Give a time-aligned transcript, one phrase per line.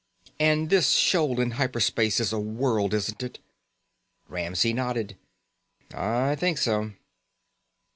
[0.39, 3.37] "And this shoal in hyper space is a world, isn't it?"
[4.27, 5.15] Ramsey nodded.
[5.93, 6.93] "I think so."